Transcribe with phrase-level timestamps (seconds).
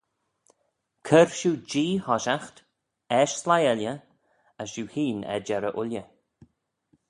[1.07, 2.57] Cur shiu Jee hoshiaght,
[3.19, 3.95] eisht sleih elley,
[4.61, 6.05] as shiu hene er jerrey ooilley.